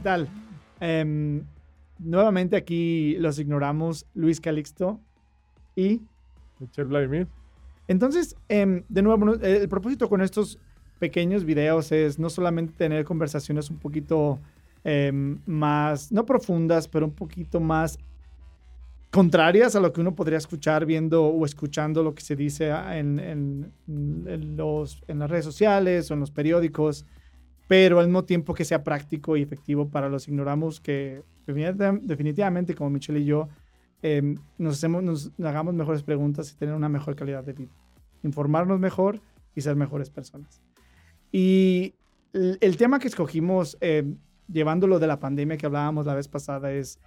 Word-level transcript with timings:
tal? 0.00 0.28
Em, 0.80 1.42
nuevamente 1.98 2.56
aquí 2.56 3.16
los 3.18 3.38
ignoramos 3.38 4.06
Luis 4.14 4.40
Calixto 4.40 5.00
y... 5.76 6.00
Michelle 6.58 6.88
Vladimir. 6.88 7.28
Entonces, 7.88 8.36
em, 8.48 8.82
de 8.88 9.02
nuevo, 9.02 9.34
el 9.34 9.68
propósito 9.68 10.08
con 10.08 10.20
estos 10.20 10.58
pequeños 10.98 11.44
videos 11.44 11.90
es 11.90 12.18
no 12.18 12.30
solamente 12.30 12.74
tener 12.76 13.04
conversaciones 13.04 13.70
un 13.70 13.78
poquito 13.78 14.38
em, 14.84 15.40
más, 15.46 16.12
no 16.12 16.24
profundas, 16.24 16.86
pero 16.86 17.06
un 17.06 17.12
poquito 17.12 17.58
más 17.60 17.98
contrarias 19.10 19.74
a 19.74 19.80
lo 19.80 19.92
que 19.92 20.00
uno 20.00 20.14
podría 20.14 20.38
escuchar 20.38 20.86
viendo 20.86 21.24
o 21.24 21.44
escuchando 21.44 22.02
lo 22.02 22.14
que 22.14 22.22
se 22.22 22.36
dice 22.36 22.70
en, 22.70 23.18
en, 23.18 24.56
los, 24.56 25.02
en 25.08 25.18
las 25.18 25.28
redes 25.28 25.44
sociales 25.44 26.10
o 26.10 26.14
en 26.14 26.20
los 26.20 26.30
periódicos, 26.30 27.04
pero 27.70 28.00
al 28.00 28.06
mismo 28.06 28.24
tiempo 28.24 28.52
que 28.52 28.64
sea 28.64 28.82
práctico 28.82 29.36
y 29.36 29.42
efectivo 29.42 29.88
para 29.88 30.08
los 30.08 30.26
ignoramos, 30.26 30.80
que 30.80 31.22
definitivamente 31.46 32.74
como 32.74 32.90
Michelle 32.90 33.20
y 33.20 33.26
yo 33.26 33.48
em, 34.02 34.34
nos, 34.58 34.74
hacemos, 34.74 35.04
nos 35.04 35.30
hagamos 35.38 35.72
mejores 35.74 36.02
preguntas 36.02 36.50
y 36.50 36.56
tener 36.56 36.74
una 36.74 36.88
mejor 36.88 37.14
calidad 37.14 37.44
de 37.44 37.52
vida, 37.52 37.70
informarnos 38.24 38.80
mejor 38.80 39.20
y 39.54 39.60
ser 39.60 39.76
mejores 39.76 40.10
personas. 40.10 40.60
Y 41.30 41.94
el, 42.32 42.76
tema 42.76 42.98
que 42.98 43.06
escogimos, 43.06 43.78
em, 43.80 44.16
llevándolo 44.52 44.98
de 44.98 45.06
la 45.06 45.20
pandemia 45.20 45.56
que 45.56 45.66
hablábamos 45.66 46.06
la 46.06 46.16
vez 46.16 46.26
pasada, 46.26 46.72
es 46.72 46.98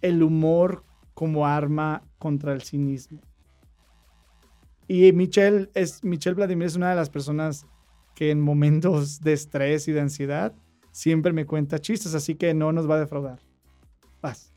el 0.00 0.22
humor 0.22 0.82
como 1.12 1.46
arma 1.46 2.02
contra 2.16 2.54
el 2.54 2.62
cinismo. 2.62 3.20
Y 4.88 5.12
Michelle, 5.12 5.68
es, 5.74 6.02
Michelle 6.02 6.36
Vladimir 6.36 6.68
es 6.68 6.76
una 6.76 6.88
de 6.88 6.96
las 6.96 7.10
personas 7.10 7.66
que 8.16 8.30
en 8.30 8.40
momentos 8.40 9.20
de 9.20 9.34
estrés 9.34 9.86
y 9.86 9.92
de 9.92 10.00
ansiedad 10.00 10.54
siempre 10.90 11.32
me 11.32 11.46
cuenta 11.46 11.78
chistes, 11.78 12.14
así 12.14 12.34
que 12.34 12.54
no 12.54 12.72
nos 12.72 12.90
va 12.90 12.96
a 12.96 13.00
defraudar. 13.00 13.38
Paz. 14.20 14.52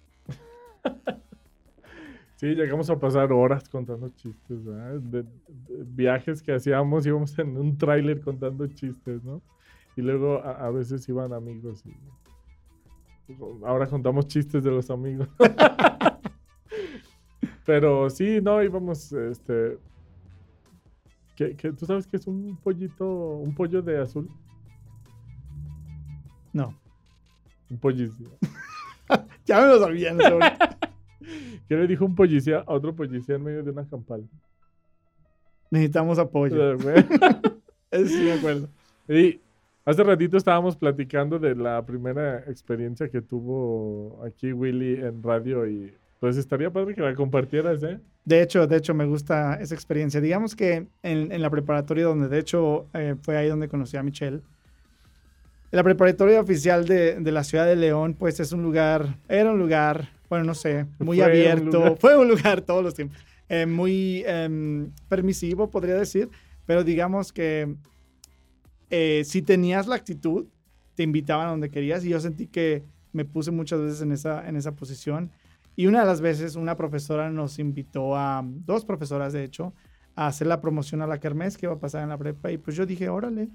Sí, 2.38 2.56
llegamos 2.56 2.90
a 2.90 2.98
pasar 2.98 3.34
horas 3.34 3.68
contando 3.68 4.08
chistes, 4.16 4.60
viajes 5.88 6.42
que 6.42 6.54
hacíamos, 6.54 7.06
íbamos 7.06 7.38
en 7.38 7.58
un 7.58 7.78
tráiler 7.78 8.22
contando 8.22 8.66
chistes, 8.68 9.22
¿no? 9.26 9.42
Y 9.98 10.02
luego 10.02 10.42
a, 10.42 10.72
veces 10.72 11.08
iban 11.10 11.34
amigos 11.34 11.84
ahora 13.66 13.88
contamos 13.88 14.28
chistes 14.28 14.64
de 14.64 14.72
los 14.72 14.90
amigos. 14.90 15.28
Pero 17.66 18.10
sí, 18.10 18.40
no, 18.42 18.64
íbamos, 18.64 19.12
este... 19.12 19.78
¿Qué, 21.40 21.72
tú 21.72 21.86
sabes 21.86 22.06
que 22.06 22.18
es 22.18 22.28
un 22.28 22.58
pollito, 22.58 23.38
un 23.38 23.56
pollo 23.56 23.82
de 23.82 23.98
azul? 24.02 24.30
No. 26.52 26.78
Un 27.70 27.78
policía. 27.78 28.28
ya 29.46 29.62
me 29.62 29.68
lo 29.68 29.80
sabían. 29.80 30.18
¿Qué 31.70 31.76
le 31.76 31.88
dijo 31.88 32.04
un 32.04 32.16
policía 32.16 32.64
a 32.68 32.74
otro 32.74 32.94
policía 32.94 33.36
en 33.36 33.44
medio 33.44 33.64
de 33.64 33.72
una 33.72 33.88
campal? 33.88 34.28
Necesitamos 35.72 36.20
apoyo. 36.20 36.78
Sí 37.92 38.22
me 38.24 38.34
acuerdo. 38.34 38.70
Y 39.08 39.42
hace 39.84 40.04
ratito 40.04 40.38
estábamos 40.38 40.78
platicando 40.78 41.40
de 41.40 41.56
la 41.56 41.84
primera 41.84 42.42
experiencia 42.42 43.10
que 43.10 43.20
tuvo 43.20 44.24
aquí 44.24 44.54
Willy 44.54 45.02
en 45.02 45.24
radio 45.24 45.68
y 45.68 45.92
pues 46.20 46.38
estaría 46.38 46.72
padre 46.72 46.94
que 46.94 47.02
la 47.02 47.16
compartieras, 47.16 47.82
¿eh? 47.82 48.00
De 48.30 48.44
hecho, 48.44 48.68
de 48.68 48.78
hecho, 48.78 48.94
me 48.94 49.06
gusta 49.06 49.56
esa 49.56 49.74
experiencia. 49.74 50.22
Digamos 50.22 50.56
que 50.56 50.86
en, 51.02 51.42
la 51.42 51.50
preparatoria, 51.50 52.06
donde 52.06 52.28
de 52.28 52.38
hecho 52.38 52.86
eh, 52.94 53.16
fue 53.20 53.36
ahí 53.36 53.48
donde 53.50 53.68
conocí 53.68 53.98
a 53.98 54.04
Michelle. 54.04 54.42
La 55.72 55.84
preparatoria 55.84 56.40
oficial 56.40 56.86
de, 56.86 57.20
la 57.24 57.44
ciudad 57.44 57.66
de 57.66 57.76
León, 57.76 58.14
pues 58.14 58.40
es 58.40 58.52
un 58.52 58.62
lugar, 58.62 59.18
era 59.28 59.52
un 59.52 59.58
lugar, 59.58 60.10
bueno, 60.30 60.46
no 60.46 60.54
sé, 60.54 60.86
muy 61.00 61.22
abierto. 61.22 61.96
fue 62.00 62.16
un 62.20 62.28
lugar 62.28 62.62
todos 62.62 62.84
los 62.84 62.94
tiempos. 62.94 63.18
Eh, 63.50 63.66
muy 63.66 64.24
em, 64.28 64.92
permisivo, 65.08 65.72
podría 65.72 65.96
decir. 65.96 66.30
Pero 66.68 66.84
digamos 66.84 67.34
que 67.34 67.74
eh, 68.92 69.24
si 69.26 69.42
tenías 69.42 69.88
la 69.88 69.96
actitud, 69.96 70.46
te 70.94 71.02
invitaban 71.02 71.48
a 71.48 71.50
donde 71.50 71.72
querías. 71.72 72.06
Y 72.06 72.10
yo 72.10 72.20
sentí 72.20 72.46
que 72.46 72.84
me 73.12 73.26
puse 73.26 73.50
muchas 73.50 73.82
veces 73.82 74.02
en 74.02 74.12
esa, 74.12 74.48
en 74.48 74.56
esa 74.56 74.76
posición. 74.76 75.32
Y 75.76 75.88
una 75.88 76.02
de 76.02 76.06
las 76.06 76.22
veces 76.22 76.56
una 76.56 76.76
profesora 76.76 77.30
nos 77.30 77.60
invitó 77.60 78.16
a, 78.16 78.44
dos 78.44 78.86
profesoras 78.86 79.34
de 79.34 79.44
hecho, 79.44 79.74
a 80.16 80.28
hacer 80.28 80.48
la 80.48 80.60
promoción 80.60 81.02
a 81.02 81.08
la 81.08 81.20
Kermés 81.20 81.58
que 81.58 81.66
iba 81.66 81.74
a 81.74 81.80
pasar 81.80 82.04
en 82.04 82.10
la 82.10 82.18
prepa. 82.18 82.52
Y 82.52 82.58
pues 82.58 82.76
yo 82.76 82.86
dije, 82.86 83.08
órale, 83.10 83.50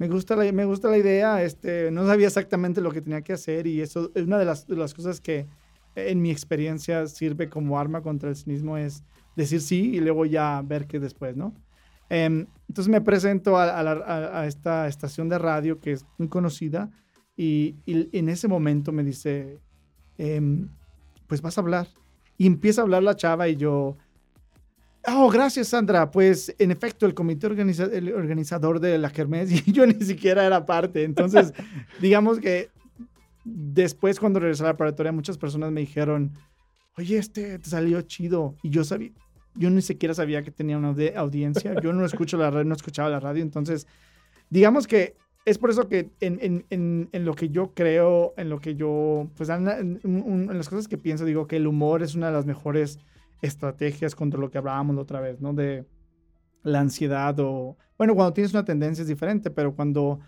me 0.00 0.08
gusta 0.08 0.34
la, 0.34 0.50
me 0.50 0.64
gusta 0.64 0.88
la 0.88 0.96
idea. 0.96 1.42
Este, 1.42 1.90
no 1.90 2.06
sabía 2.06 2.28
exactamente 2.28 2.80
lo 2.80 2.90
que 2.90 3.02
tenía 3.02 3.20
que 3.20 3.34
hacer 3.34 3.66
y 3.66 3.82
eso 3.82 4.10
es 4.14 4.24
una 4.24 4.38
de 4.38 4.46
las, 4.46 4.94
cosas 4.94 5.20
que 5.20 5.46
en 5.94 6.22
mi 6.22 6.30
experiencia 6.30 7.06
sirve 7.06 7.50
como 7.50 7.78
arma 7.78 8.00
contra 8.00 8.30
el 8.30 8.36
cinismo 8.36 8.78
es 8.78 9.02
decir 9.36 9.60
sí 9.60 9.96
y 9.96 10.00
luego 10.00 10.24
ya 10.24 10.62
ver 10.64 10.86
qué 10.86 11.00
después, 11.00 11.36
¿no? 11.36 11.54
Em, 12.08 12.46
entonces 12.68 12.90
me 12.90 13.00
presento 13.00 13.58
a, 13.58 14.46
esta 14.46 14.88
estación 14.88 15.28
de 15.28 15.38
radio 15.38 15.78
que 15.78 15.92
es 15.92 16.06
muy 16.16 16.28
conocida 16.28 16.90
y, 17.36 17.76
en 17.86 18.28
ese 18.28 18.48
momento 18.48 18.92
me 18.92 19.04
dice, 19.04 19.60
em, 20.18 20.68
pues 21.30 21.40
vas 21.40 21.56
a 21.56 21.60
hablar. 21.60 21.86
Y 22.36 22.46
empieza 22.48 22.80
a 22.80 22.84
hablar 22.84 23.04
la 23.04 23.14
chava 23.14 23.48
y 23.48 23.54
yo, 23.54 23.96
oh, 25.06 25.30
gracias 25.30 25.68
Sandra, 25.68 26.10
pues 26.10 26.52
en 26.58 26.72
efecto 26.72 27.06
el 27.06 27.14
comité 27.14 27.46
el 27.46 28.12
organizador 28.12 28.80
de 28.80 28.98
la 28.98 29.10
Kermés 29.10 29.52
y 29.68 29.70
yo 29.70 29.86
ni 29.86 30.04
siquiera 30.04 30.44
era 30.44 30.66
parte. 30.66 31.04
Entonces, 31.04 31.54
digamos 32.00 32.40
que 32.40 32.70
después 33.44 34.18
cuando 34.18 34.40
regresé 34.40 34.64
a 34.64 34.66
la 34.66 34.72
preparatoria 34.72 35.12
muchas 35.12 35.38
personas 35.38 35.70
me 35.70 35.82
dijeron, 35.82 36.32
oye, 36.98 37.16
este 37.16 37.60
te 37.60 37.70
salió 37.70 38.02
chido. 38.02 38.56
Y 38.64 38.70
yo 38.70 38.82
sabía, 38.82 39.12
yo 39.54 39.70
ni 39.70 39.82
siquiera 39.82 40.12
sabía 40.12 40.42
que 40.42 40.50
tenía 40.50 40.78
una 40.78 40.92
audiencia. 41.16 41.80
Yo 41.80 41.92
no 41.92 42.04
escucho 42.04 42.38
la 42.38 42.50
radio, 42.50 42.64
no 42.64 42.74
escuchaba 42.74 43.08
la 43.08 43.20
radio. 43.20 43.44
Entonces, 43.44 43.86
digamos 44.48 44.88
que 44.88 45.16
es 45.44 45.58
por 45.58 45.70
eso 45.70 45.88
que 45.88 46.10
en, 46.20 47.08
lo 47.12 47.34
que 47.34 47.48
yo 47.48 47.72
creo, 47.74 48.34
en 48.36 48.50
lo 48.50 48.60
que 48.60 48.76
yo, 48.76 49.28
pues 49.36 49.48
en, 49.48 50.48
las 50.52 50.68
cosas 50.68 50.88
que 50.88 50.98
pienso, 50.98 51.24
digo 51.24 51.46
que 51.46 51.56
el 51.56 51.66
humor 51.66 52.02
es 52.02 52.14
una 52.14 52.26
de 52.26 52.32
las 52.32 52.46
mejores 52.46 52.98
estrategias 53.42 54.14
contra 54.14 54.38
lo 54.38 54.50
que 54.50 54.58
hablábamos 54.58 54.96
la 54.96 55.02
otra 55.02 55.20
vez, 55.20 55.40
¿no? 55.40 55.54
De 55.54 55.86
la 56.62 56.80
ansiedad 56.80 57.38
o, 57.40 57.76
bueno, 57.96 58.14
cuando 58.14 58.34
tienes 58.34 58.52
una 58.52 58.64
tendencia 58.64 59.02
es 59.02 59.08
diferente, 59.08 59.50
pero 59.50 59.74
cuando, 59.74 60.20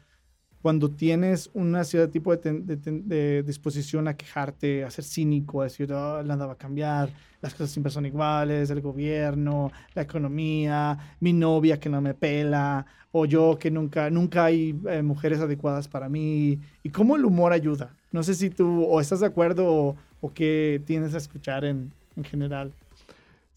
cuando 0.63 0.91
tienes 0.91 1.51
una 1.55 1.83
cierto 1.83 2.11
tipo 2.11 2.35
de, 2.37 3.43
disposición 3.45 4.07
a 4.07 4.17
quejarte, 4.17 4.85
a 4.85 4.91
ser 4.91 5.05
cínico, 5.05 5.61
a 5.61 5.65
decir, 5.65 5.93
oh, 5.93 6.23
la 6.23 6.37
nada 6.37 6.47
va 6.47 6.53
a 6.53 6.59
cambiar, 6.59 7.11
las 7.41 7.53
cosas 7.53 7.71
siempre 7.71 7.91
son 7.91 8.07
iguales, 8.07 8.71
el 8.71 8.81
gobierno, 8.81 9.73
la 9.95 10.03
economía, 10.03 11.17
mi 11.19 11.33
novia 11.33 11.81
que 11.81 11.89
no 11.89 12.01
me 12.01 12.15
pela, 12.15 12.87
o 13.11 13.27
yo 13.27 13.59
que 13.59 13.73
nunca, 13.73 14.09
nunca 14.09 14.45
hay 14.45 14.79
eh, 14.89 15.03
mujeres 15.03 15.41
adecuadas 15.41 15.89
para 15.89 16.09
mí, 16.09 16.61
y 16.85 16.91
cómo 16.91 17.17
el 17.17 17.25
humor 17.25 17.53
ayuda. 17.53 17.91
No 18.13 18.23
sé 18.23 18.35
si 18.35 18.49
tú 18.49 18.85
o 18.85 19.01
estás 19.01 19.19
de 19.21 19.27
acuerdo 19.27 19.97
o, 20.21 20.33
qué 20.33 20.81
tienes 20.87 21.15
a 21.15 21.19
escuchar 21.19 21.65
en, 21.65 21.91
en, 22.17 22.23
general. 22.23 22.73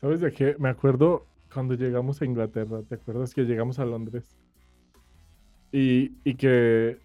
¿Sabes 0.01 0.21
de 0.21 0.31
qué? 0.31 0.55
Me 0.57 0.69
acuerdo 0.69 1.23
cuando 1.53 1.75
llegamos 1.75 2.21
a 2.21 2.25
Inglaterra, 2.25 2.81
¿te 2.89 2.95
acuerdas 2.95 3.35
que 3.35 3.43
llegamos 3.43 3.77
a 3.77 3.85
Londres? 3.85 4.35
Y, 5.75 6.13
y 6.23 6.35
que 6.35 6.97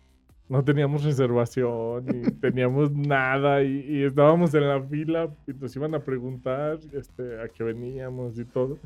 no 0.49 0.63
teníamos 0.63 1.03
reservación, 1.03 2.07
ni 2.07 2.23
teníamos 2.41 2.93
nada, 2.93 3.65
y, 3.65 3.85
y, 3.89 4.05
estábamos 4.05 4.55
en 4.55 4.69
la 4.69 4.81
fila 4.81 5.29
y 5.49 5.55
nos 5.55 5.75
iban 5.75 5.93
a 5.97 5.99
preguntar 5.99 6.79
este, 6.93 7.41
a 7.43 7.49
qué 7.49 7.65
veníamos 7.65 8.39
y 8.39 8.45
todo. 8.45 8.79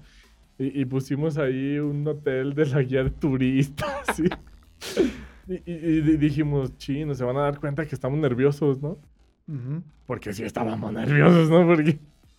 Y, 0.58 0.86
pusimos 0.86 1.36
ahí 1.36 1.78
un 1.78 2.06
hotel 2.06 2.54
de 2.54 2.64
la 2.64 2.80
guía 2.80 3.04
de 3.04 3.10
turistas. 3.10 4.20
y, 5.48 5.70
y, 5.70 6.00
dijimos, 6.16 6.78
chino, 6.78 7.14
se 7.14 7.24
van 7.24 7.36
a 7.36 7.40
dar 7.40 7.60
cuenta 7.60 7.84
que 7.84 7.94
estamos 7.94 8.18
nerviosos, 8.18 8.80
¿no? 8.80 8.96
Porque 10.06 10.32
sí 10.32 10.44
estábamos 10.44 10.92
nerviosos, 10.94 11.50
¿no? 11.50 11.66
Porque 11.66 11.98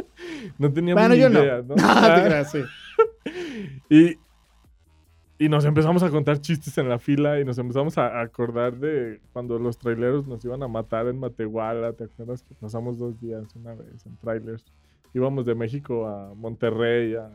no 0.57 0.73
teníamos 0.73 1.09
ni 1.09 1.17
idea, 1.17 1.61
¿no? 1.61 1.75
Ah, 1.77 2.43
y, 3.87 4.17
y 5.37 5.49
nos 5.49 5.65
empezamos 5.65 6.01
a 6.01 6.09
contar 6.09 6.39
chistes 6.39 6.77
en 6.77 6.87
la 6.87 6.97
fila 6.97 7.39
y 7.39 7.45
nos 7.45 7.57
empezamos 7.57 7.97
a 7.97 8.21
acordar 8.21 8.77
de 8.77 9.19
cuando 9.33 9.59
los 9.59 9.77
traileros 9.77 10.27
nos 10.27 10.43
iban 10.45 10.63
a 10.63 10.67
matar 10.67 11.07
en 11.07 11.19
Matehuala. 11.19 11.91
¿Te 11.93 12.05
acuerdas 12.05 12.41
que 12.43 12.55
pasamos 12.55 12.97
dos 12.97 13.19
días 13.19 13.53
una 13.55 13.75
vez 13.75 14.05
en 14.05 14.15
trailers? 14.17 14.63
Íbamos 15.13 15.45
de 15.45 15.55
México 15.55 16.07
a 16.07 16.33
Monterrey 16.33 17.15
a 17.15 17.29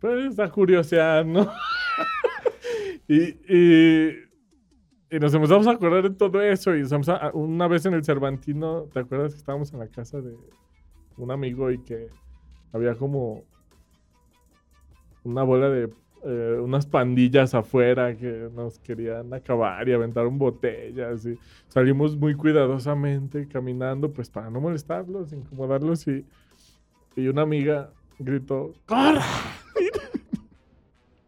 pues 0.00 0.36
a 0.40 0.50
curiosidad, 0.50 1.24
¿no? 1.24 1.48
y, 3.08 3.22
y, 3.56 5.18
nos 5.20 5.32
empezamos 5.32 5.68
a 5.68 5.70
acordar 5.70 6.02
de 6.02 6.10
todo 6.10 6.42
eso. 6.42 6.74
Y 6.76 6.82
una 7.34 7.68
vez 7.68 7.86
en 7.86 7.94
el 7.94 8.04
Cervantino, 8.04 8.88
¿te 8.92 8.98
acuerdas 8.98 9.32
que 9.32 9.38
estábamos 9.38 9.72
en 9.72 9.78
la 9.78 9.86
casa 9.86 10.20
de 10.20 10.36
un 11.16 11.30
amigo 11.30 11.70
y 11.70 11.78
que 11.84 12.08
había 12.72 12.96
como 12.96 13.44
una 15.22 15.44
bola 15.44 15.68
de 15.68 15.88
eh, 16.24 16.58
unas 16.62 16.86
pandillas 16.86 17.52
afuera 17.52 18.16
que 18.16 18.48
nos 18.54 18.78
querían 18.78 19.34
acabar 19.34 19.88
y 19.88 19.92
aventaron 19.92 20.38
botellas. 20.38 21.26
Y 21.26 21.36
salimos 21.68 22.16
muy 22.16 22.34
cuidadosamente 22.34 23.48
caminando, 23.48 24.12
pues 24.12 24.30
para 24.30 24.48
no 24.48 24.60
molestarlos, 24.60 25.32
incomodarlos. 25.32 26.06
Y, 26.06 26.24
y 27.16 27.26
una 27.26 27.42
amiga 27.42 27.90
gritó: 28.18 28.72
¡Corra! 28.86 29.24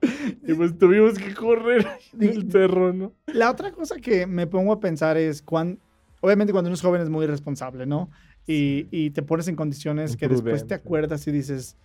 y 0.46 0.55
pues 0.55 0.79
tuvimos 0.79 1.19
que 1.19 1.35
correr 1.35 1.87
del 2.12 2.50
cerro, 2.50 2.93
¿no? 2.93 3.12
La 3.26 3.50
otra 3.50 3.73
cosa 3.73 3.97
que 3.97 4.26
me 4.26 4.47
pongo 4.47 4.73
a 4.73 4.81
pensar 4.81 5.17
es 5.17 5.43
cuando, 5.43 5.81
obviamente 6.20 6.52
cuando 6.52 6.69
uno 6.69 6.75
es 6.75 6.82
joven 6.82 7.02
es 7.02 7.08
muy 7.08 7.25
irresponsable, 7.25 7.87
¿no? 7.87 8.11
Y, 8.47 8.87
y 8.90 9.11
te 9.11 9.23
pones 9.23 9.49
en 9.49 9.56
condiciones 9.56 10.17
que 10.17 10.29
después 10.29 10.67
te 10.67 10.75
acuerdas 10.75 11.26
y 11.26 11.32
dices, 11.32 11.79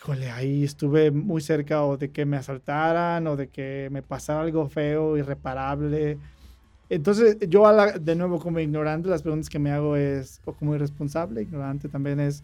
híjole, 0.00 0.30
ahí 0.30 0.64
estuve 0.64 1.10
muy 1.10 1.42
cerca 1.42 1.84
o 1.84 1.98
de 1.98 2.10
que 2.10 2.24
me 2.24 2.38
asaltaran 2.38 3.26
o 3.26 3.36
de 3.36 3.48
que 3.48 3.88
me 3.92 4.00
pasara 4.00 4.40
algo 4.40 4.66
feo, 4.66 5.18
irreparable. 5.18 6.16
Entonces, 6.88 7.36
yo 7.48 7.70
de 8.00 8.14
nuevo 8.16 8.38
como 8.38 8.60
ignorante, 8.60 9.10
las 9.10 9.20
preguntas 9.20 9.50
que 9.50 9.58
me 9.58 9.70
hago 9.70 9.96
es, 9.96 10.40
o 10.46 10.54
como 10.54 10.74
irresponsable, 10.74 11.42
ignorante 11.42 11.90
también 11.90 12.18
es, 12.18 12.42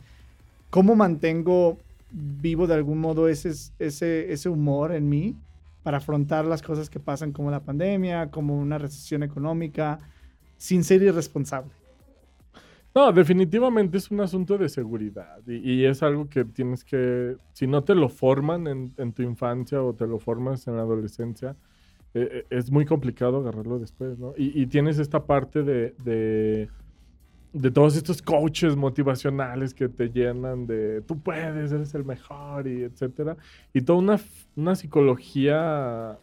¿cómo 0.69 0.95
mantengo 0.95 1.79
vivo 2.11 2.67
de 2.67 2.75
algún 2.75 3.01
modo 3.01 3.27
ese, 3.27 3.53
ese, 3.79 4.31
ese 4.31 4.49
humor 4.51 4.93
en 4.93 5.09
mí 5.09 5.35
para 5.83 5.97
afrontar 5.97 6.45
las 6.45 6.61
cosas 6.61 6.91
que 6.91 7.01
pasan 7.01 7.33
como 7.33 7.51
la 7.51 7.61
pandemia, 7.61 8.31
como 8.31 8.59
una 8.59 8.77
recesión 8.77 9.23
económica, 9.23 9.99
sin 10.59 10.85
ser 10.85 11.03
irresponsable? 11.03 11.73
No, 12.97 13.13
definitivamente 13.13 13.99
es 13.99 14.11
un 14.11 14.23
asunto 14.23 14.57
de 14.57 14.71
seguridad 14.71 15.47
y, 15.47 15.85
es 15.85 16.03
algo 16.03 16.31
que 16.31 16.47
tienes 16.47 16.83
que, 16.83 17.37
si 17.53 17.67
no 17.67 17.85
te 17.85 17.95
lo 17.95 18.09
forman 18.09 18.67
en, 18.67 19.13
tu 19.13 19.21
infancia 19.21 19.83
o 19.83 19.93
te 19.93 20.07
lo 20.07 20.19
formas 20.19 20.67
en 20.67 20.77
la 20.77 20.83
adolescencia, 20.83 21.55
eh, 22.15 22.29
eh, 22.33 22.47
es 22.49 22.71
muy 22.71 22.87
complicado 22.87 23.37
agarrarlo 23.37 23.79
después, 23.79 24.19
¿no? 24.19 24.33
Y, 24.39 24.67
tienes 24.69 24.99
esta 24.99 25.27
parte 25.27 25.63
de, 25.63 26.71
de, 27.53 27.71
todos 27.71 27.99
estos 27.99 28.23
coaches 28.23 28.77
motivacionales 28.77 29.75
que 29.75 29.91
te 29.91 30.09
llenan 30.09 30.67
de 30.67 31.03
tú 31.03 31.21
puedes, 31.21 31.73
eres 31.73 31.95
el 31.95 32.07
mejor 32.07 32.67
y 32.67 32.85
etcétera. 32.85 33.37
Y 33.75 33.83
toda 33.83 33.99
una, 33.99 34.19
una 34.57 34.75
psicología, 34.75 36.19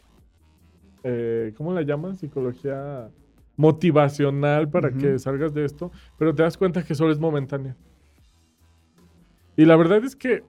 eh, 1.04 1.54
¿cómo 1.56 1.72
la 1.72 1.82
llaman? 1.82 2.16
Psicología 2.16 3.12
motivacional 3.56 4.68
para 4.68 4.90
que 4.92 5.18
salgas 5.18 5.54
de 5.54 5.64
esto, 5.64 5.92
pero 6.18 6.34
te 6.34 6.42
das 6.42 6.56
cuenta 6.56 6.84
que 6.84 6.94
solo 6.94 7.12
es 7.12 7.18
momentáneo. 7.18 7.74
Y 9.56 9.64
la 9.64 9.76
verdad 9.76 10.04
es 10.04 10.16
que 10.16 10.42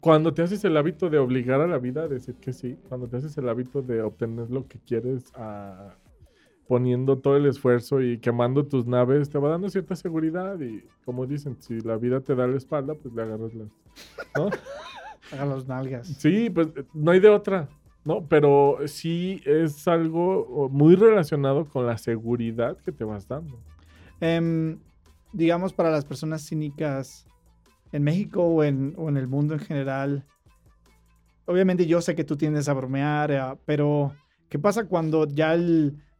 cuando 0.00 0.34
te 0.34 0.42
haces 0.42 0.64
el 0.64 0.76
hábito 0.76 1.10
de 1.10 1.18
obligar 1.18 1.60
a 1.60 1.66
la 1.66 1.78
vida 1.78 2.02
a 2.02 2.08
decir 2.08 2.34
que 2.36 2.52
sí, 2.52 2.76
cuando 2.88 3.08
te 3.08 3.16
haces 3.16 3.36
el 3.38 3.48
hábito 3.48 3.82
de 3.82 4.02
obtener 4.02 4.50
lo 4.50 4.66
que 4.66 4.78
quieres 4.80 5.32
poniendo 6.66 7.18
todo 7.18 7.36
el 7.36 7.46
esfuerzo 7.46 8.00
y 8.00 8.18
quemando 8.18 8.64
tus 8.64 8.86
naves, 8.86 9.28
te 9.28 9.38
va 9.38 9.50
dando 9.50 9.68
cierta 9.68 9.94
seguridad 9.94 10.58
y 10.60 10.84
como 11.04 11.26
dicen, 11.26 11.56
si 11.60 11.80
la 11.80 11.96
vida 11.96 12.20
te 12.20 12.34
da 12.34 12.46
la 12.46 12.56
espalda, 12.56 12.94
pues 12.94 13.14
le 13.14 13.22
agarras 13.22 13.52
las, 13.54 13.68
¿no? 14.36 15.64
Nalgas. 15.66 16.08
Sí, 16.08 16.50
pues 16.50 16.68
no 16.94 17.10
hay 17.10 17.20
de 17.20 17.28
otra. 17.28 17.68
No, 18.04 18.26
pero 18.26 18.78
sí 18.86 19.40
es 19.44 19.86
algo 19.86 20.68
muy 20.70 20.96
relacionado 20.96 21.66
con 21.66 21.86
la 21.86 21.98
seguridad 21.98 22.76
que 22.78 22.90
te 22.90 23.04
vas 23.04 23.28
dando. 23.28 23.60
Em, 24.20 24.78
digamos, 25.32 25.72
para 25.72 25.90
las 25.90 26.04
personas 26.04 26.46
cínicas 26.46 27.26
en 27.92 28.02
México 28.02 28.42
o 28.42 28.64
en, 28.64 28.96
el 29.16 29.28
mundo 29.28 29.54
en 29.54 29.60
general, 29.60 30.24
obviamente 31.46 31.86
yo 31.86 32.00
sé 32.00 32.14
que 32.16 32.24
tú 32.24 32.36
tiendes 32.36 32.68
a 32.68 32.72
bromear, 32.72 33.30
eh, 33.30 33.40
pero 33.66 34.12
¿qué 34.48 34.58
pasa 34.58 34.86
cuando 34.86 35.26
ya 35.26 35.56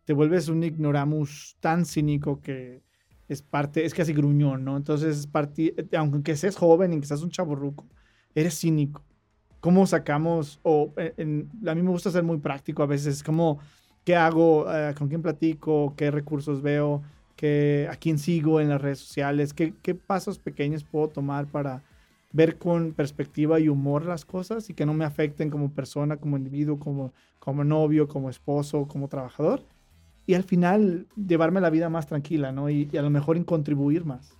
te 0.04 0.12
vuelves 0.12 0.48
un 0.48 0.62
ignoramus 0.62 1.56
tan 1.60 1.84
cínico 1.84 2.40
que 2.40 2.82
es 3.28 3.42
parte, 3.42 3.84
es 3.84 3.94
casi 3.94 4.12
gruñón, 4.12 4.64
¿no? 4.64 4.76
Entonces, 4.76 5.18
es 5.18 5.26
parte, 5.26 5.74
aunque 5.96 6.36
seas 6.36 6.56
joven 6.56 6.92
y 6.92 7.00
que 7.00 7.06
seas 7.06 7.22
un 7.22 7.30
chaborruco, 7.30 7.86
eres 8.34 8.58
cínico 8.60 9.02
cómo 9.62 9.86
sacamos, 9.86 10.58
o 10.64 10.92
eh, 10.96 11.14
a 11.16 11.74
mí 11.76 11.82
me 11.82 11.90
gusta 11.90 12.10
ser 12.10 12.24
muy 12.24 12.38
práctico 12.38 12.82
a 12.82 12.86
veces, 12.86 13.22
como 13.22 13.60
qué 14.04 14.16
hago, 14.16 14.66
eh, 14.68 14.92
con 14.98 15.06
quién 15.06 15.22
platico, 15.22 15.94
qué 15.96 16.10
recursos 16.10 16.62
veo, 16.62 17.00
qué, 17.36 17.88
a 17.88 17.94
quién 17.94 18.18
sigo 18.18 18.60
en 18.60 18.68
las 18.68 18.82
redes 18.82 18.98
sociales, 18.98 19.54
qué, 19.54 19.72
qué 19.80 19.94
pasos 19.94 20.40
pequeños 20.40 20.82
puedo 20.82 21.08
tomar 21.08 21.46
para 21.46 21.80
ver 22.32 22.58
con 22.58 22.92
perspectiva 22.92 23.60
y 23.60 23.68
humor 23.68 24.04
las 24.04 24.24
cosas 24.24 24.68
y 24.68 24.74
que 24.74 24.84
no 24.84 24.94
me 24.94 25.04
afecten 25.04 25.48
como 25.48 25.70
persona, 25.70 26.16
como 26.16 26.36
individuo, 26.36 26.80
como, 26.80 27.12
como 27.38 27.62
novio, 27.62 28.08
como 28.08 28.30
esposo, 28.30 28.88
como 28.88 29.06
trabajador. 29.06 29.62
Y 30.26 30.34
al 30.34 30.42
final 30.42 31.06
llevarme 31.14 31.60
la 31.60 31.70
vida 31.70 31.88
más 31.88 32.08
tranquila, 32.08 32.50
¿no? 32.50 32.68
Y, 32.68 32.90
a 32.98 33.02
lo 33.02 33.10
mejor 33.10 33.36
en 33.36 33.44
contribuir 33.44 34.04
más. 34.04 34.36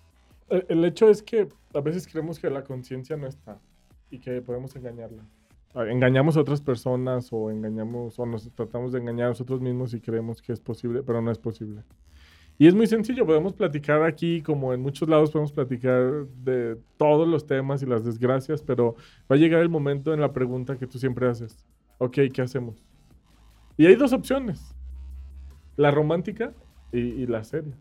el, 0.48 0.84
hecho 0.84 1.08
es 1.08 1.22
que 1.22 1.48
a 1.74 1.80
veces 1.80 2.08
creemos 2.08 2.40
que 2.40 2.50
la 2.50 2.64
conciencia 2.64 3.16
no 3.16 3.28
está 3.28 3.60
y 4.12 4.18
que 4.18 4.40
podemos 4.42 4.76
engañarla. 4.76 5.24
Engañamos 5.74 6.36
a 6.36 6.40
otras 6.42 6.60
personas 6.60 7.32
o 7.32 7.50
engañamos 7.50 8.18
o 8.18 8.26
nos 8.26 8.48
tratamos 8.52 8.92
de 8.92 8.98
engañar 8.98 9.26
a 9.26 9.28
nosotros 9.30 9.60
mismos 9.60 9.94
y 9.94 10.00
creemos 10.00 10.42
que 10.42 10.52
es 10.52 10.60
posible, 10.60 11.02
pero 11.02 11.22
no 11.22 11.30
es 11.30 11.38
posible. 11.38 11.82
Y 12.58 12.66
es 12.66 12.74
muy 12.74 12.86
sencillo, 12.86 13.24
podemos 13.24 13.54
platicar 13.54 14.02
aquí, 14.02 14.42
como 14.42 14.74
en 14.74 14.82
muchos 14.82 15.08
lados 15.08 15.30
podemos 15.30 15.50
platicar 15.50 16.26
de 16.44 16.76
todos 16.98 17.26
los 17.26 17.46
temas 17.46 17.82
y 17.82 17.86
las 17.86 18.04
desgracias, 18.04 18.62
pero 18.62 18.96
va 19.30 19.36
a 19.36 19.38
llegar 19.38 19.62
el 19.62 19.70
momento 19.70 20.12
en 20.12 20.20
la 20.20 20.34
pregunta 20.34 20.76
que 20.76 20.86
tú 20.86 20.98
siempre 20.98 21.26
haces. 21.26 21.66
Ok, 21.96 22.18
¿qué 22.32 22.42
hacemos? 22.42 22.84
Y 23.78 23.86
hay 23.86 23.96
dos 23.96 24.12
opciones. 24.12 24.76
La 25.76 25.90
romántica 25.90 26.52
y 26.92 27.26
la 27.26 27.42
seria. 27.42 27.74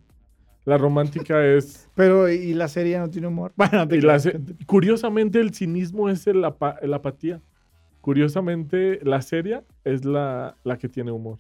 La 0.65 0.77
romántica 0.77 1.45
es. 1.45 1.89
Pero, 1.95 2.29
¿y 2.29 2.53
la 2.53 2.67
serie 2.67 2.99
no 2.99 3.09
tiene 3.09 3.27
humor? 3.27 3.53
Bueno, 3.55 3.87
Curiosamente, 4.65 5.39
el 5.39 5.53
cinismo 5.53 6.09
es 6.09 6.25
la 6.27 6.55
apatía. 6.93 7.41
Curiosamente, 8.01 8.99
la 9.03 9.21
serie 9.21 9.61
es 9.83 10.05
la, 10.05 10.57
la, 10.63 10.77
que 10.77 10.89
tiene 10.89 11.11
humor. 11.11 11.37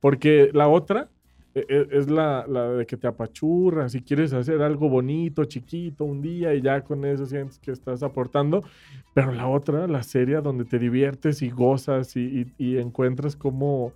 Porque 0.00 0.50
la 0.52 0.68
otra 0.68 1.08
e, 1.54 1.64
e, 1.68 1.86
es, 1.92 2.10
la, 2.10 2.44
la, 2.48 2.68
de 2.70 2.84
que 2.86 2.96
te 2.96 3.06
apachurras 3.06 3.92
si 3.92 4.02
quieres 4.02 4.32
hacer 4.32 4.60
algo 4.60 4.88
bonito, 4.88 5.44
chiquito, 5.44 6.04
un 6.04 6.20
día 6.20 6.52
y 6.52 6.60
ya 6.60 6.82
con 6.82 7.04
eso 7.04 7.26
sientes 7.26 7.60
que 7.60 7.70
estás 7.70 8.02
aportando. 8.02 8.64
Pero 9.14 9.30
la 9.30 9.46
otra, 9.46 9.86
la 9.86 10.02
serie 10.02 10.40
donde 10.40 10.64
te 10.64 10.80
diviertes 10.80 11.42
y 11.42 11.50
gozas 11.50 12.16
y, 12.16 12.52
y 12.58 12.78
encuentras 12.78 13.36
como 13.36 13.92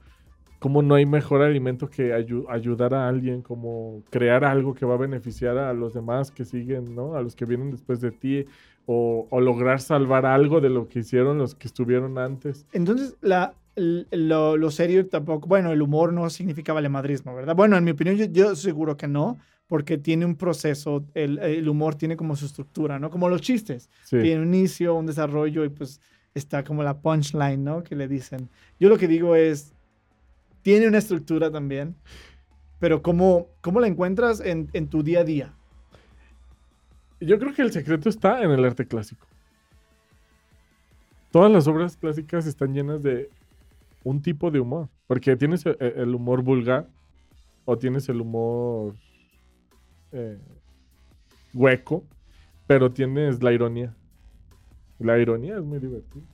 como 0.58 0.82
no 0.82 0.94
hay 0.96 1.06
mejor 1.06 1.42
alimento 1.42 1.88
que 1.88 2.12
ayudar 2.12 2.94
a 2.94 3.08
alguien, 3.08 3.42
como 3.42 4.02
crear 4.10 4.44
algo 4.44 4.74
que 4.74 4.84
va 4.84 4.94
a 4.94 4.98
beneficiar 4.98 5.56
a 5.56 5.72
los 5.72 5.94
demás 5.94 6.30
que 6.30 6.44
siguen, 6.44 6.94
¿no? 6.94 7.14
A 7.14 7.22
los 7.22 7.36
que 7.36 7.44
vienen 7.44 7.70
después 7.70 8.00
de 8.00 8.10
ti, 8.10 8.46
o, 8.86 9.28
lograr 9.40 9.80
salvar 9.80 10.24
algo 10.24 10.60
de 10.60 10.70
lo 10.70 10.88
que 10.88 11.00
hicieron 11.00 11.38
los 11.38 11.54
que 11.54 11.68
estuvieron 11.68 12.18
antes. 12.18 12.66
Entonces, 12.72 13.16
la, 13.20 13.54
lo, 13.76 14.70
serio 14.70 15.06
tampoco, 15.06 15.46
bueno, 15.46 15.70
el 15.72 15.82
humor 15.82 16.12
no 16.12 16.28
significa 16.30 16.72
valemadrismo, 16.72 17.34
¿verdad? 17.34 17.54
Bueno, 17.54 17.76
en 17.76 17.84
mi 17.84 17.90
opinión, 17.90 18.16
yo, 18.16 18.56
seguro 18.56 18.96
que 18.96 19.06
no, 19.06 19.38
porque 19.66 19.98
tiene 19.98 20.24
un 20.24 20.36
proceso, 20.36 21.04
el, 21.14 21.68
humor 21.68 21.94
tiene 21.94 22.16
como 22.16 22.34
su 22.34 22.46
estructura, 22.46 22.98
¿no? 22.98 23.10
Como 23.10 23.28
los 23.28 23.42
chistes. 23.42 23.90
Tiene 24.08 24.40
un 24.40 24.54
inicio, 24.54 24.94
un 24.94 25.06
desarrollo 25.06 25.64
y 25.64 25.68
pues 25.68 26.00
está 26.34 26.64
como 26.64 26.82
la 26.82 26.98
punchline, 26.98 27.62
¿no? 27.62 27.82
Que 27.82 27.94
le 27.94 28.08
dicen. 28.08 28.48
Yo 28.80 28.88
lo 28.88 28.96
que 28.96 29.06
digo 29.06 29.36
es, 29.36 29.74
tiene 30.68 30.86
una 30.86 30.98
estructura 30.98 31.50
también, 31.50 31.96
pero 32.78 33.00
¿cómo, 33.00 33.46
cómo 33.62 33.80
la 33.80 33.86
encuentras 33.86 34.38
en, 34.38 34.66
tu 34.88 35.02
día 35.02 35.20
a 35.20 35.24
día? 35.24 35.54
Yo 37.22 37.38
creo 37.38 37.54
que 37.54 37.62
el 37.62 37.72
secreto 37.72 38.10
está 38.10 38.42
en 38.42 38.50
el 38.50 38.62
arte 38.62 38.86
clásico. 38.86 39.26
Todas 41.30 41.50
las 41.50 41.66
obras 41.68 41.96
clásicas 41.96 42.46
están 42.46 42.74
llenas 42.74 43.02
de 43.02 43.30
un 44.04 44.20
tipo 44.20 44.50
de 44.50 44.60
humor, 44.60 44.90
porque 45.06 45.36
tienes 45.36 45.64
e, 45.64 45.70
e, 45.80 46.02
el 46.02 46.14
humor 46.14 46.42
vulgar 46.42 46.86
o 47.64 47.78
tienes 47.78 48.06
el 48.10 48.20
humor 48.20 48.94
eh, 50.12 50.36
hueco, 51.54 52.04
pero 52.66 52.92
tienes 52.92 53.42
la 53.42 53.54
ironía. 53.54 53.94
La 54.98 55.18
ironía 55.18 55.56
es 55.56 55.64
muy 55.64 55.78
divertida 55.78 56.26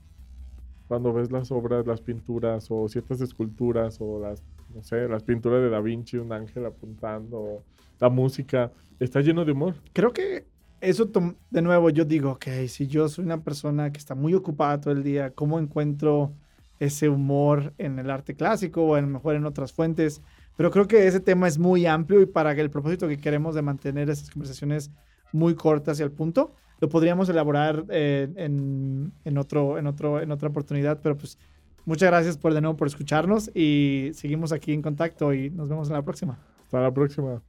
cuando 0.87 1.13
ves 1.13 1.31
las 1.31 1.51
obras, 1.51 1.85
las 1.87 2.01
pinturas 2.01 2.67
o 2.69 2.87
ciertas 2.87 3.21
esculturas 3.21 3.97
o 3.99 4.19
las, 4.19 4.43
no 4.73 4.83
sé, 4.83 5.07
las 5.07 5.23
pinturas 5.23 5.61
de 5.61 5.69
Da 5.69 5.79
Vinci, 5.79 6.17
un 6.17 6.31
ángel 6.31 6.65
apuntando, 6.65 7.63
la 7.99 8.09
música, 8.09 8.71
está 8.99 9.21
lleno 9.21 9.45
de 9.45 9.53
humor. 9.53 9.75
Creo 9.93 10.13
que 10.13 10.45
eso, 10.81 11.09
de 11.49 11.61
nuevo, 11.61 11.89
yo 11.89 12.05
digo, 12.05 12.31
ok, 12.31 12.45
si 12.67 12.87
yo 12.87 13.07
soy 13.09 13.25
una 13.25 13.41
persona 13.43 13.91
que 13.91 13.97
está 13.97 14.13
muy 14.13 14.33
ocupada 14.33 14.79
todo 14.79 14.93
el 14.93 15.03
día, 15.03 15.31
¿cómo 15.31 15.57
encuentro 15.59 16.33
ese 16.79 17.09
humor 17.09 17.73
en 17.77 17.97
el 17.97 18.11
arte 18.11 18.35
clásico 18.35 18.83
o 18.83 18.95
a 18.95 19.01
lo 19.01 19.07
mejor 19.07 19.35
en 19.35 19.45
otras 19.45 19.73
fuentes? 19.73 20.21
Pero 20.55 20.71
creo 20.71 20.87
que 20.87 21.07
ese 21.07 21.19
tema 21.19 21.47
es 21.47 21.57
muy 21.57 21.85
amplio 21.85 22.21
y 22.21 22.25
para 22.25 22.51
el 22.51 22.69
propósito 22.69 23.07
que 23.07 23.17
queremos 23.17 23.55
de 23.55 23.61
mantener 23.61 24.09
esas 24.09 24.29
conversaciones 24.29 24.91
muy 25.31 25.55
cortas 25.55 25.99
y 25.99 26.03
al 26.03 26.11
punto, 26.11 26.53
lo 26.79 26.89
podríamos 26.89 27.29
elaborar 27.29 27.85
eh, 27.89 28.27
en, 28.35 29.11
en, 29.23 29.37
otro, 29.37 29.77
en, 29.77 29.87
otro, 29.87 30.21
en 30.21 30.31
otra 30.31 30.49
oportunidad, 30.49 30.99
pero 31.01 31.17
pues 31.17 31.37
muchas 31.85 32.09
gracias 32.09 32.37
por 32.37 32.53
de 32.53 32.61
nuevo 32.61 32.77
por 32.77 32.87
escucharnos 32.87 33.49
y 33.55 34.11
seguimos 34.13 34.51
aquí 34.51 34.73
en 34.73 34.81
contacto 34.81 35.33
y 35.33 35.49
nos 35.49 35.69
vemos 35.69 35.87
en 35.87 35.93
la 35.93 36.01
próxima. 36.03 36.37
Hasta 36.65 36.81
la 36.81 36.93
próxima. 36.93 37.41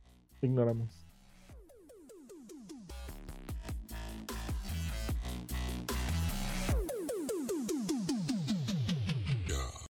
Ignoramos. 0.43 1.06